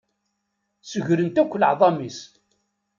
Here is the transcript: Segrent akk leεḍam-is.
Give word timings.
Segrent 0.89 1.41
akk 1.41 1.53
leεḍam-is. 1.61 2.19